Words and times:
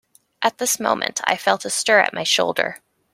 At 0.41 0.57
this 0.57 0.79
moment 0.79 1.21
I 1.25 1.37
felt 1.37 1.63
a 1.63 1.69
stir 1.69 1.99
at 1.99 2.11
my 2.11 2.23
shoulder. 2.23 2.79